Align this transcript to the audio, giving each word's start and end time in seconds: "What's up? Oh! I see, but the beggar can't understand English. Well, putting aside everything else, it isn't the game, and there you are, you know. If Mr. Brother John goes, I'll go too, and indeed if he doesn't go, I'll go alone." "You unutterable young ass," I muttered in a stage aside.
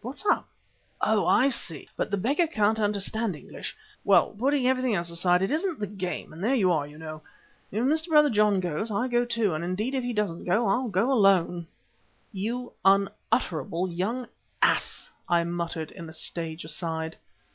"What's 0.00 0.24
up? 0.24 0.48
Oh! 1.02 1.26
I 1.26 1.50
see, 1.50 1.90
but 1.94 2.10
the 2.10 2.16
beggar 2.16 2.46
can't 2.46 2.80
understand 2.80 3.36
English. 3.36 3.76
Well, 4.02 4.30
putting 4.30 4.64
aside 4.64 4.70
everything 4.70 4.94
else, 4.94 5.10
it 5.26 5.50
isn't 5.50 5.78
the 5.78 5.86
game, 5.86 6.32
and 6.32 6.42
there 6.42 6.54
you 6.54 6.72
are, 6.72 6.86
you 6.86 6.96
know. 6.96 7.20
If 7.70 7.84
Mr. 7.84 8.08
Brother 8.08 8.30
John 8.30 8.60
goes, 8.60 8.90
I'll 8.90 9.10
go 9.10 9.26
too, 9.26 9.52
and 9.52 9.62
indeed 9.62 9.94
if 9.94 10.02
he 10.02 10.14
doesn't 10.14 10.44
go, 10.46 10.66
I'll 10.68 10.88
go 10.88 11.12
alone." 11.12 11.66
"You 12.32 12.72
unutterable 12.82 13.86
young 13.90 14.26
ass," 14.62 15.10
I 15.28 15.44
muttered 15.44 15.90
in 15.92 16.08
a 16.08 16.14
stage 16.14 16.64
aside. 16.64 17.18